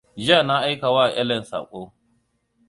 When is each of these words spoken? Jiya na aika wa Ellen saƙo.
Jiya 0.15 0.43
na 0.43 0.59
aika 0.59 0.91
wa 0.91 1.11
Ellen 1.13 1.43
saƙo. 1.43 1.91